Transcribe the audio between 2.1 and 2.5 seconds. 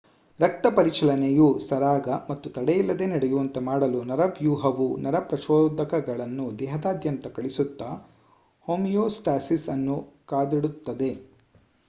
ಹಾಗೂ